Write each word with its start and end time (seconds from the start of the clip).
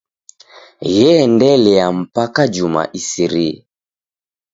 Gheendelia 0.93 1.85
mpaka 1.99 2.43
juma 2.55 2.81
isirie. 2.99 3.57